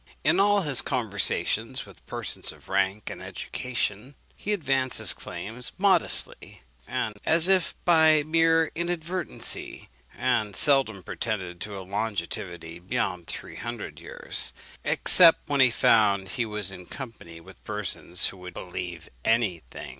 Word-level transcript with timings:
In 0.23 0.39
all 0.39 0.61
his 0.61 0.81
conversations 0.81 1.85
with 1.85 2.03
persons 2.07 2.51
of 2.51 2.69
rank 2.69 3.11
and 3.11 3.21
education, 3.21 4.15
he 4.35 4.51
advanced 4.51 4.97
his 4.97 5.13
claims 5.13 5.73
modestly, 5.77 6.63
and 6.87 7.19
as 7.23 7.47
if 7.47 7.75
by 7.85 8.23
mere 8.23 8.71
inadvertency, 8.73 9.89
and 10.17 10.55
seldom 10.55 11.03
pretended 11.03 11.61
to 11.61 11.77
a 11.77 11.85
longevity 11.85 12.79
beyond 12.79 13.27
three 13.27 13.57
hundred 13.57 13.99
years, 13.99 14.53
except 14.83 15.47
when 15.47 15.59
he 15.61 15.69
found 15.69 16.29
he 16.29 16.47
was 16.47 16.71
in 16.71 16.87
company 16.87 17.39
with 17.39 17.63
persons 17.63 18.25
who 18.29 18.37
would 18.37 18.55
believe 18.55 19.07
any 19.23 19.59
thing. 19.69 19.89